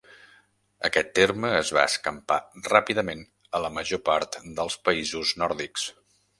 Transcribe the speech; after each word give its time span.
Aquest 0.87 1.11
terme 1.19 1.51
es 1.57 1.73
va 1.77 1.83
escampar 1.91 2.39
ràpidament 2.69 3.23
a 3.59 3.63
la 3.67 3.73
major 3.79 4.03
part 4.11 4.41
dels 4.59 4.81
països 4.89 5.39
nòrdics. 5.45 5.89